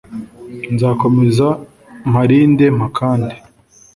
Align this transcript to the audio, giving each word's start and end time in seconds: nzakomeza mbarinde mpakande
nzakomeza 0.73 1.47
mbarinde 2.09 2.65
mpakande 2.77 3.35